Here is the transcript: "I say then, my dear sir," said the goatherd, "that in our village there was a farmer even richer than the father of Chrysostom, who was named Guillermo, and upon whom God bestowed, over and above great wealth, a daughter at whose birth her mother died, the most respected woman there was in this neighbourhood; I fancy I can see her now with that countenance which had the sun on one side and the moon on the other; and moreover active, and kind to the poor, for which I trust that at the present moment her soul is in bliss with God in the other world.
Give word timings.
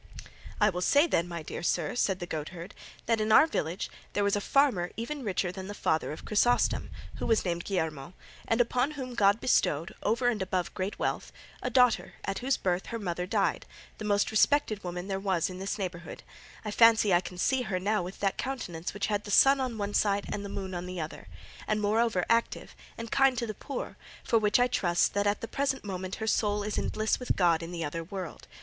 "I 0.59 0.71
say 0.79 1.05
then, 1.05 1.27
my 1.27 1.43
dear 1.43 1.61
sir," 1.61 1.93
said 1.93 2.17
the 2.17 2.25
goatherd, 2.25 2.73
"that 3.05 3.21
in 3.21 3.31
our 3.31 3.45
village 3.45 3.87
there 4.13 4.23
was 4.23 4.35
a 4.35 4.41
farmer 4.41 4.89
even 4.97 5.21
richer 5.23 5.51
than 5.51 5.67
the 5.67 5.75
father 5.75 6.11
of 6.11 6.25
Chrysostom, 6.25 6.89
who 7.17 7.27
was 7.27 7.45
named 7.45 7.65
Guillermo, 7.65 8.13
and 8.47 8.59
upon 8.59 8.91
whom 8.97 9.13
God 9.13 9.39
bestowed, 9.39 9.93
over 10.01 10.27
and 10.27 10.41
above 10.41 10.73
great 10.73 10.97
wealth, 10.97 11.31
a 11.61 11.69
daughter 11.69 12.15
at 12.25 12.39
whose 12.39 12.57
birth 12.57 12.87
her 12.87 12.97
mother 12.97 13.27
died, 13.27 13.67
the 13.99 14.03
most 14.03 14.31
respected 14.31 14.83
woman 14.83 15.07
there 15.07 15.19
was 15.19 15.51
in 15.51 15.59
this 15.59 15.77
neighbourhood; 15.77 16.23
I 16.65 16.71
fancy 16.71 17.13
I 17.13 17.21
can 17.21 17.37
see 17.37 17.61
her 17.61 17.79
now 17.79 18.01
with 18.01 18.21
that 18.21 18.39
countenance 18.39 18.95
which 18.95 19.05
had 19.05 19.23
the 19.23 19.29
sun 19.29 19.59
on 19.59 19.77
one 19.77 19.93
side 19.93 20.25
and 20.33 20.43
the 20.43 20.49
moon 20.49 20.73
on 20.73 20.87
the 20.87 20.99
other; 20.99 21.27
and 21.67 21.79
moreover 21.79 22.25
active, 22.27 22.75
and 22.97 23.11
kind 23.11 23.37
to 23.37 23.45
the 23.45 23.53
poor, 23.53 23.97
for 24.23 24.39
which 24.39 24.59
I 24.59 24.65
trust 24.65 25.13
that 25.13 25.27
at 25.27 25.41
the 25.41 25.47
present 25.47 25.85
moment 25.85 26.15
her 26.15 26.25
soul 26.25 26.63
is 26.63 26.79
in 26.79 26.89
bliss 26.89 27.19
with 27.19 27.35
God 27.35 27.61
in 27.61 27.71
the 27.71 27.85
other 27.85 28.03
world. 28.03 28.47